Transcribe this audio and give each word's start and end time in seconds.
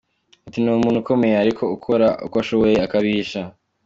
Ati 0.47 0.57
“Ni 0.61 0.69
umuntu 0.77 0.97
ukomeye 0.99 1.35
ariko 1.43 1.63
ukora 1.75 2.07
uko 2.25 2.35
ashoboye 2.43 2.75
akabihisha. 2.85 3.41